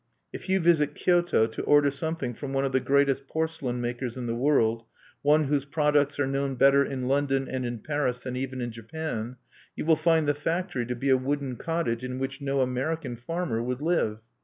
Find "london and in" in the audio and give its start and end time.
7.07-7.77